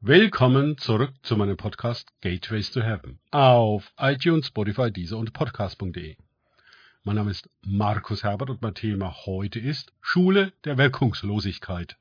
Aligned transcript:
Willkommen 0.00 0.78
zurück 0.78 1.12
zu 1.24 1.36
meinem 1.36 1.56
Podcast 1.56 2.12
Gateways 2.20 2.70
to 2.70 2.80
Heaven 2.82 3.18
auf 3.32 3.92
iTunes, 3.98 4.46
Spotify, 4.46 4.92
Deezer 4.92 5.18
und 5.18 5.32
Podcast.de. 5.32 6.16
Mein 7.02 7.16
Name 7.16 7.32
ist 7.32 7.50
Markus 7.62 8.22
Herbert 8.22 8.48
und 8.48 8.62
mein 8.62 8.76
Thema 8.76 9.12
heute 9.26 9.58
ist 9.58 9.92
Schule 10.00 10.52
der 10.64 10.78
Wirkungslosigkeit. 10.78 11.96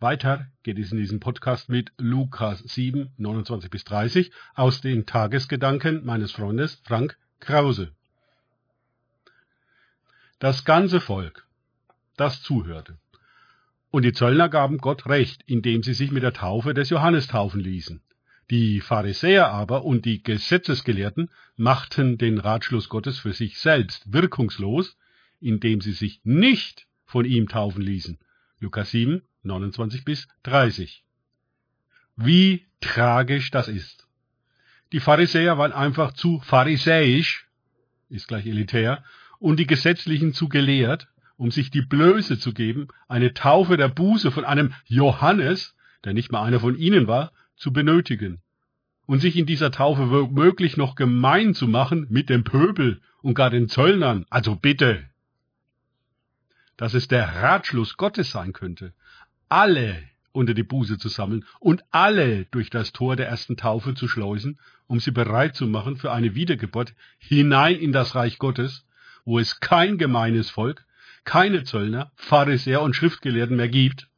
Weiter 0.00 0.46
geht 0.62 0.78
es 0.78 0.90
in 0.92 0.96
diesem 0.96 1.20
Podcast 1.20 1.68
mit 1.68 1.92
Lukas 1.98 2.60
7, 2.60 3.12
29 3.18 3.68
bis 3.68 3.84
30 3.84 4.32
aus 4.54 4.80
den 4.80 5.04
Tagesgedanken 5.04 6.06
meines 6.06 6.32
Freundes 6.32 6.80
Frank 6.84 7.18
Krause. 7.40 7.92
Das 10.38 10.64
ganze 10.64 11.00
Volk, 11.00 11.46
das 12.16 12.40
zuhörte, 12.40 12.96
und 13.92 14.04
die 14.04 14.14
Zöllner 14.14 14.48
gaben 14.48 14.78
Gott 14.78 15.06
recht, 15.06 15.42
indem 15.46 15.82
sie 15.82 15.92
sich 15.92 16.10
mit 16.10 16.22
der 16.22 16.32
Taufe 16.32 16.72
des 16.72 16.88
Johannes 16.88 17.26
taufen 17.28 17.60
ließen. 17.60 18.02
Die 18.50 18.80
Pharisäer 18.80 19.50
aber 19.50 19.84
und 19.84 20.06
die 20.06 20.22
Gesetzesgelehrten 20.22 21.30
machten 21.56 22.16
den 22.16 22.38
Ratschluss 22.38 22.88
Gottes 22.88 23.18
für 23.18 23.34
sich 23.34 23.58
selbst 23.58 24.10
wirkungslos, 24.10 24.96
indem 25.40 25.82
sie 25.82 25.92
sich 25.92 26.22
nicht 26.24 26.86
von 27.04 27.26
ihm 27.26 27.48
taufen 27.48 27.82
ließen. 27.82 28.18
Lukas 28.60 28.90
7, 28.92 29.22
29 29.42 30.06
bis 30.06 30.26
30. 30.44 31.04
Wie 32.16 32.64
tragisch 32.80 33.50
das 33.50 33.68
ist. 33.68 34.08
Die 34.92 35.00
Pharisäer 35.00 35.58
waren 35.58 35.72
einfach 35.72 36.14
zu 36.14 36.40
pharisäisch, 36.40 37.46
ist 38.08 38.26
gleich 38.26 38.46
elitär, 38.46 39.04
und 39.38 39.58
die 39.58 39.66
Gesetzlichen 39.66 40.32
zu 40.32 40.48
gelehrt, 40.48 41.08
um 41.42 41.50
sich 41.50 41.72
die 41.72 41.82
Blöße 41.82 42.38
zu 42.38 42.54
geben, 42.54 42.86
eine 43.08 43.34
Taufe 43.34 43.76
der 43.76 43.88
Buße 43.88 44.30
von 44.30 44.44
einem 44.44 44.74
Johannes, 44.86 45.74
der 46.04 46.14
nicht 46.14 46.30
mal 46.30 46.44
einer 46.44 46.60
von 46.60 46.78
ihnen 46.78 47.08
war, 47.08 47.32
zu 47.56 47.72
benötigen 47.72 48.40
und 49.06 49.18
sich 49.18 49.36
in 49.36 49.44
dieser 49.44 49.72
Taufe 49.72 50.08
womöglich 50.08 50.76
noch 50.76 50.94
gemein 50.94 51.52
zu 51.52 51.66
machen 51.66 52.06
mit 52.10 52.28
dem 52.28 52.44
Pöbel 52.44 53.00
und 53.22 53.34
gar 53.34 53.50
den 53.50 53.68
Zöllnern. 53.68 54.24
Also 54.30 54.54
bitte. 54.54 55.04
Dass 56.76 56.94
es 56.94 57.08
der 57.08 57.26
Ratschluss 57.42 57.96
Gottes 57.96 58.30
sein 58.30 58.52
könnte, 58.52 58.94
alle 59.48 60.00
unter 60.30 60.54
die 60.54 60.62
Buße 60.62 60.96
zu 60.96 61.08
sammeln 61.08 61.44
und 61.58 61.82
alle 61.90 62.44
durch 62.52 62.70
das 62.70 62.92
Tor 62.92 63.16
der 63.16 63.26
ersten 63.26 63.56
Taufe 63.56 63.94
zu 63.94 64.06
schleusen, 64.06 64.60
um 64.86 65.00
sie 65.00 65.10
bereit 65.10 65.56
zu 65.56 65.66
machen 65.66 65.96
für 65.96 66.12
eine 66.12 66.36
Wiedergeburt 66.36 66.94
hinein 67.18 67.80
in 67.80 67.90
das 67.90 68.14
Reich 68.14 68.38
Gottes, 68.38 68.86
wo 69.24 69.40
es 69.40 69.58
kein 69.58 69.98
gemeines 69.98 70.48
Volk, 70.48 70.86
keine 71.24 71.64
Zöllner, 71.64 72.12
Pharisäer 72.16 72.82
und 72.82 72.94
Schriftgelehrten 72.94 73.56
mehr 73.56 73.68
gibt, 73.68 74.08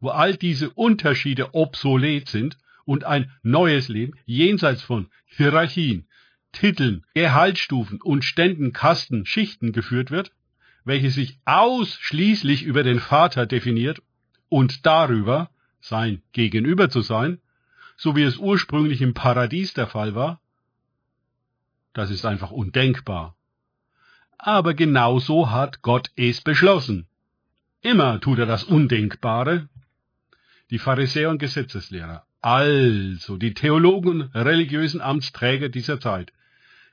wo 0.00 0.10
all 0.10 0.36
diese 0.36 0.70
Unterschiede 0.70 1.54
obsolet 1.54 2.28
sind 2.28 2.58
und 2.84 3.04
ein 3.04 3.30
neues 3.42 3.88
Leben 3.88 4.14
jenseits 4.24 4.82
von 4.82 5.08
Hierarchien, 5.26 6.06
Titeln, 6.52 7.04
Gehaltsstufen 7.14 8.00
und 8.00 8.24
Ständen, 8.24 8.72
Kasten, 8.72 9.26
Schichten 9.26 9.72
geführt 9.72 10.10
wird, 10.10 10.32
welche 10.84 11.10
sich 11.10 11.38
ausschließlich 11.44 12.62
über 12.62 12.82
den 12.82 13.00
Vater 13.00 13.46
definiert 13.46 14.00
und 14.48 14.86
darüber, 14.86 15.50
sein 15.80 16.22
Gegenüber 16.32 16.88
zu 16.88 17.00
sein, 17.00 17.40
so 17.96 18.16
wie 18.16 18.22
es 18.22 18.38
ursprünglich 18.38 19.02
im 19.02 19.14
Paradies 19.14 19.74
der 19.74 19.86
Fall 19.86 20.14
war, 20.14 20.40
das 21.92 22.10
ist 22.10 22.26
einfach 22.26 22.50
undenkbar 22.50 23.35
aber 24.38 24.74
genauso 24.74 25.50
hat 25.50 25.82
Gott 25.82 26.10
es 26.16 26.40
beschlossen. 26.40 27.06
Immer 27.80 28.20
tut 28.20 28.38
er 28.38 28.46
das 28.46 28.64
Undenkbare. 28.64 29.68
Die 30.70 30.78
Pharisäer 30.78 31.30
und 31.30 31.38
Gesetzeslehrer, 31.38 32.26
also 32.40 33.36
die 33.36 33.54
Theologen 33.54 34.22
und 34.22 34.34
religiösen 34.34 35.00
Amtsträger 35.00 35.68
dieser 35.68 36.00
Zeit, 36.00 36.32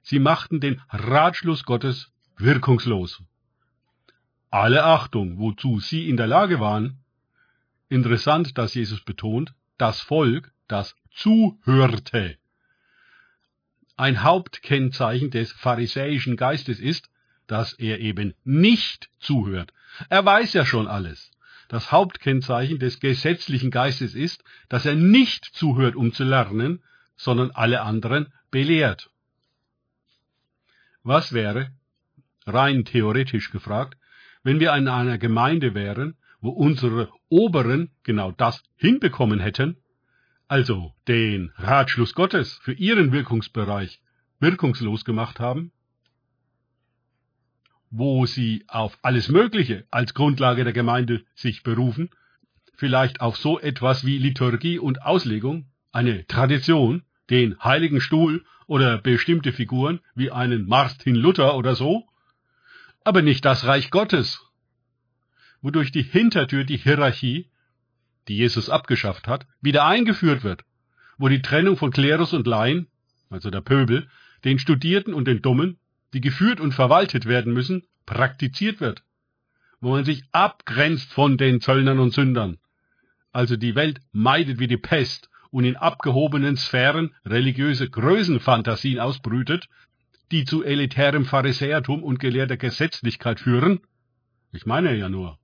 sie 0.04 0.20
machten 0.20 0.60
den 0.60 0.82
Ratschluss 0.90 1.64
Gottes 1.64 2.12
wirkungslos. 2.38 3.24
Alle 4.52 4.84
Achtung, 4.84 5.40
wozu 5.40 5.80
sie 5.80 6.10
in 6.10 6.18
der 6.18 6.28
Lage 6.28 6.60
waren. 6.60 7.00
Interessant, 7.90 8.58
dass 8.58 8.76
Jesus 8.76 9.02
betont, 9.02 9.56
das 9.78 10.00
Volk, 10.02 10.52
das 10.68 10.96
zuhörte. 11.12 12.38
Ein 13.98 14.22
Hauptkennzeichen 14.22 15.32
des 15.32 15.52
pharisäischen 15.52 16.38
Geistes 16.38 16.80
ist, 16.80 17.10
dass 17.48 17.74
er 17.74 18.00
eben 18.00 18.34
nicht 18.44 19.10
zuhört. 19.20 19.74
Er 20.10 20.26
weiß 20.26 20.54
ja 20.54 20.66
schon 20.66 20.88
alles. 20.88 21.32
Das 21.68 21.92
Hauptkennzeichen 21.92 22.80
des 22.80 23.00
gesetzlichen 23.00 23.72
Geistes 23.72 24.16
ist, 24.16 24.44
dass 24.70 24.86
er 24.86 24.96
nicht 24.96 25.46
zuhört, 25.46 25.96
um 25.96 26.14
zu 26.14 26.24
lernen, 26.24 26.84
sondern 27.16 27.52
alle 27.52 27.82
anderen 27.82 28.34
belehrt. 28.52 29.10
Was 31.04 31.34
wäre, 31.34 31.72
rein 32.46 32.86
theoretisch 32.86 33.52
gefragt, 33.52 33.98
wenn 34.44 34.60
wir 34.60 34.76
in 34.76 34.88
einer 34.88 35.18
Gemeinde 35.18 35.74
wären, 35.74 36.16
wo 36.42 36.50
unsere 36.50 37.10
Oberen 37.30 37.92
genau 38.04 38.32
das 38.32 38.64
hinbekommen 38.76 39.40
hätten, 39.40 39.78
also 40.48 40.94
den 41.08 41.52
Ratschluss 41.56 42.14
Gottes 42.14 42.60
für 42.62 42.74
ihren 42.74 43.12
Wirkungsbereich 43.12 44.02
wirkungslos 44.40 45.06
gemacht 45.06 45.40
haben? 45.40 45.72
Wo 47.96 48.26
sie 48.26 48.66
auf 48.68 48.98
alles 49.04 49.30
Mögliche 49.30 49.86
als 49.92 50.16
Grundlage 50.16 50.64
der 50.64 50.74
Gemeinde 50.74 51.24
sich 51.36 51.62
berufen, 51.62 52.10
vielleicht 52.76 53.22
auf 53.22 53.38
so 53.38 53.60
etwas 53.60 54.04
wie 54.04 54.18
Liturgie 54.18 54.80
und 54.80 55.04
Auslegung, 55.04 55.68
eine 55.92 56.26
Tradition, 56.26 57.04
den 57.30 57.56
Heiligen 57.64 58.02
Stuhl 58.02 58.44
oder 58.66 58.98
bestimmte 58.98 59.54
Figuren 59.54 60.00
wie 60.16 60.32
einen 60.32 60.68
Martin 60.68 61.14
Luther 61.14 61.56
oder 61.56 61.76
so, 61.76 62.08
aber 63.04 63.22
nicht 63.22 63.46
das 63.46 63.64
Reich 63.68 63.92
Gottes, 63.92 64.42
wodurch 65.62 65.92
die 65.92 66.02
Hintertür 66.02 66.64
die 66.64 66.78
Hierarchie, 66.78 67.52
die 68.28 68.38
Jesus 68.38 68.72
abgeschafft 68.72 69.28
hat, 69.28 69.46
wieder 69.62 69.86
eingeführt 69.86 70.44
wird, 70.44 70.64
wo 71.20 71.30
die 71.30 71.44
Trennung 71.44 71.78
von 71.78 71.92
Klerus 71.92 72.34
und 72.34 72.48
Laien, 72.48 72.88
also 73.30 73.52
der 73.52 73.62
Pöbel, 73.62 74.10
den 74.44 74.58
Studierten 74.58 75.14
und 75.14 75.26
den 75.26 75.44
Dummen, 75.44 75.78
die 76.14 76.22
geführt 76.22 76.60
und 76.60 76.74
verwaltet 76.74 77.26
werden 77.26 77.54
müssen, 77.54 77.84
praktiziert 78.06 78.80
wird, 78.80 79.04
wo 79.82 79.92
man 79.92 80.06
sich 80.06 80.24
abgrenzt 80.32 81.12
von 81.12 81.38
den 81.38 81.60
Zöllnern 81.60 82.00
und 82.00 82.14
Sündern, 82.14 82.60
also 83.32 83.58
die 83.58 83.76
Welt 83.76 84.00
meidet 84.12 84.60
wie 84.60 84.68
die 84.68 84.78
Pest 84.78 85.30
und 85.50 85.66
in 85.66 85.76
abgehobenen 85.76 86.56
Sphären 86.56 87.14
religiöse 87.26 87.90
Größenfantasien 87.90 89.00
ausbrütet, 89.00 89.68
die 90.32 90.46
zu 90.46 90.64
elitärem 90.64 91.26
Pharisäertum 91.26 92.04
und 92.04 92.20
gelehrter 92.20 92.58
Gesetzlichkeit 92.58 93.40
führen? 93.40 93.82
Ich 94.52 94.66
meine 94.66 94.96
ja 94.96 95.10
nur. 95.10 95.38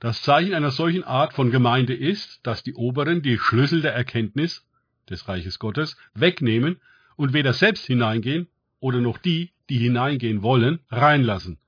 Das 0.00 0.22
Zeichen 0.22 0.54
einer 0.54 0.70
solchen 0.70 1.04
Art 1.04 1.34
von 1.34 1.50
Gemeinde 1.50 1.94
ist, 1.94 2.40
dass 2.44 2.62
die 2.62 2.74
Oberen 2.74 3.22
die 3.22 3.38
Schlüssel 3.38 3.82
der 3.82 3.92
Erkenntnis 3.92 4.66
des 5.08 5.28
Reiches 5.28 5.58
Gottes 5.58 5.96
wegnehmen 6.14 6.80
und 7.16 7.32
weder 7.32 7.52
selbst 7.52 7.86
hineingehen 7.86 8.48
oder 8.80 9.00
noch 9.00 9.18
die, 9.18 9.52
die 9.68 9.78
hineingehen 9.78 10.42
wollen, 10.42 10.80
reinlassen. 10.90 11.58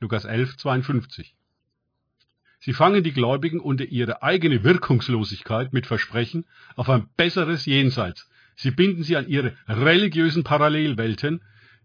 Lukas 0.00 0.24
11, 0.24 0.56
52. 0.56 1.34
Sie 2.60 2.72
fangen 2.72 3.02
die 3.02 3.12
Gläubigen 3.12 3.58
unter 3.58 3.84
ihre 3.84 4.22
eigene 4.22 4.62
Wirkungslosigkeit 4.62 5.72
mit 5.72 5.86
Versprechen 5.86 6.44
auf 6.76 6.88
ein 6.88 7.08
besseres 7.16 7.66
Jenseits. 7.66 8.30
Sie 8.54 8.70
binden 8.70 9.02
sie 9.02 9.16
an 9.16 9.26
ihre 9.26 9.56
religiösen 9.66 10.44
Parallelwelten, 10.44 11.42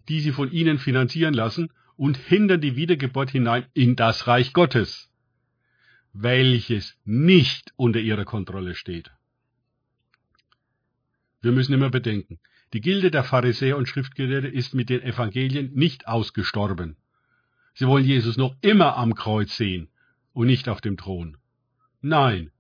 die 0.08 0.20
sie 0.20 0.32
von 0.32 0.52
ihnen 0.52 0.78
finanzieren 0.78 1.34
lassen, 1.34 1.72
und 1.96 2.16
hindern 2.16 2.62
die 2.62 2.76
Wiedergeburt 2.76 3.32
hinein 3.32 3.66
in 3.74 3.96
das 3.96 4.28
Reich 4.28 4.54
Gottes, 4.54 5.10
welches 6.14 6.96
nicht 7.06 7.74
unter 7.76 8.00
ihrer 8.00 8.26
Kontrolle 8.26 8.76
steht. 8.76 9.10
Wir 11.42 11.52
müssen 11.52 11.74
immer 11.74 11.90
bedenken, 11.90 12.40
die 12.74 12.82
Gilde 12.82 13.12
der 13.12 13.24
Pharisäer 13.24 13.78
und 13.78 13.88
Schriftgelehrte 13.88 14.48
ist 14.48 14.74
mit 14.74 14.90
den 14.90 15.02
Evangelien 15.02 15.74
nicht 15.74 16.08
ausgestorben. 16.08 16.98
Sie 17.74 17.88
wollen 17.88 18.06
Jesus 18.06 18.38
noch 18.38 18.56
immer 18.62 18.98
am 18.98 19.16
Kreuz 19.16 19.56
sehen 19.56 19.90
und 20.34 20.48
nicht 20.48 20.68
auf 20.68 20.82
dem 20.82 20.98
Thron. 20.98 21.38
Nein, 22.02 22.52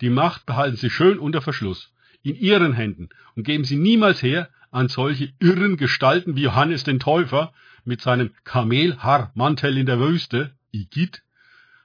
die 0.00 0.10
Macht 0.10 0.46
behalten 0.46 0.76
sie 0.76 0.90
schön 0.90 1.18
unter 1.18 1.40
Verschluss, 1.40 1.92
in 2.22 2.36
ihren 2.36 2.72
Händen 2.72 3.08
und 3.36 3.44
geben 3.44 3.64
sie 3.64 3.76
niemals 3.76 4.22
her 4.22 4.48
an 4.70 4.88
solche 4.88 5.32
irren 5.38 5.76
Gestalten 5.76 6.36
wie 6.36 6.42
Johannes 6.42 6.84
den 6.84 6.98
Täufer 6.98 7.52
mit 7.84 8.00
seinem 8.00 8.32
Kamelhaarmantel 8.44 9.78
in 9.78 9.86
der 9.86 10.00
Wüste, 10.00 10.54
Igit. 10.72 11.22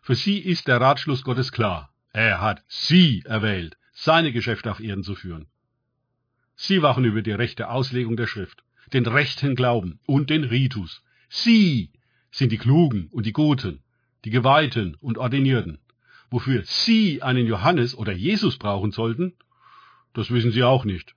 Für 0.01 0.15
sie 0.15 0.39
ist 0.39 0.67
der 0.67 0.81
Ratschluss 0.81 1.23
Gottes 1.23 1.51
klar. 1.51 1.93
Er 2.13 2.41
hat 2.41 2.63
sie 2.67 3.23
erwählt, 3.25 3.77
seine 3.93 4.31
Geschäfte 4.31 4.71
auf 4.71 4.79
Erden 4.79 5.03
zu 5.03 5.13
führen. 5.13 5.47
Sie 6.61 6.81
wachen 6.81 7.05
über 7.05 7.21
die 7.21 7.31
rechte 7.31 7.69
Auslegung 7.69 8.17
der 8.17 8.27
Schrift, 8.27 8.65
den 8.91 9.05
rechten 9.05 9.55
Glauben 9.55 10.01
und 10.05 10.29
den 10.29 10.43
Ritus. 10.43 11.01
Sie 11.29 11.93
sind 12.31 12.51
die 12.51 12.57
Klugen 12.57 13.07
und 13.11 13.25
die 13.25 13.31
Guten, 13.31 13.81
die 14.25 14.29
Geweihten 14.29 14.97
und 14.99 15.17
Ordinierten. 15.17 15.79
wofür 16.29 16.63
Sie 16.65 17.21
einen 17.21 17.47
Johannes 17.47 17.95
oder 17.95 18.11
Jesus 18.11 18.57
brauchen 18.57 18.91
sollten, 18.91 19.37
das 20.13 20.31
wissen 20.31 20.51
Sie 20.51 20.63
auch 20.63 20.83
nicht. 20.83 21.15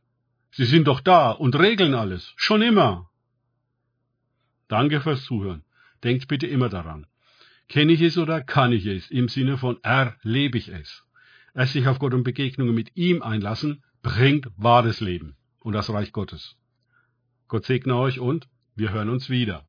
Sie 0.52 0.64
sind 0.64 0.86
doch 0.86 1.00
da 1.00 1.32
und 1.32 1.58
regeln 1.58 1.94
alles, 1.94 2.32
schon 2.36 2.62
immer. 2.62 3.10
Danke 4.68 5.00
fürs 5.00 5.24
Zuhören. 5.24 5.64
Denkt 6.04 6.28
bitte 6.28 6.46
immer 6.46 6.68
daran. 6.68 7.06
Kenne 7.68 7.92
ich 7.92 8.00
es 8.00 8.16
oder 8.16 8.42
kann 8.42 8.72
ich 8.72 8.86
es? 8.86 9.10
Im 9.10 9.28
Sinne 9.28 9.58
von 9.58 9.82
erlebe 9.82 10.56
ich 10.56 10.68
es. 10.68 11.04
Erst 11.52 11.72
sich 11.72 11.88
auf 11.88 11.98
Gott 11.98 12.14
und 12.14 12.22
Begegnungen 12.22 12.76
mit 12.76 12.96
ihm 12.96 13.22
einlassen, 13.22 13.82
bringt 14.02 14.48
wahres 14.56 15.00
Leben 15.00 15.36
und 15.60 15.74
das 15.74 15.90
Reich 15.90 16.12
Gottes. 16.12 16.56
Gott 17.48 17.64
segne 17.64 17.96
euch 17.96 18.18
und 18.18 18.48
wir 18.74 18.92
hören 18.92 19.08
uns 19.08 19.30
wieder. 19.30 19.60